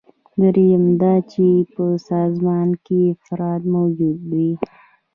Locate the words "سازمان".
2.09-2.69